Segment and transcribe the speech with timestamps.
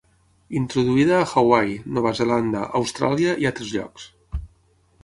[0.59, 4.13] Introduïda a Hawaii, Nova Zelanda, Austràlia i altres llocs.